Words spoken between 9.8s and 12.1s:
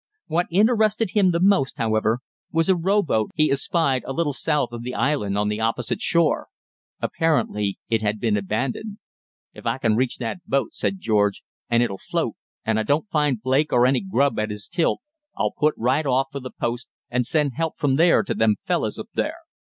reach that boat," said George, "and it'll